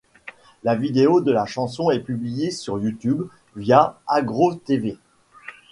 La 0.63 0.73
vidéo 0.73 1.21
de 1.21 1.31
la 1.31 1.45
chanson 1.45 1.91
est 1.91 1.99
publiée 1.99 2.49
sur 2.49 2.79
YouTube 2.79 3.27
via 3.55 3.99
aggro.tv. 4.07 4.97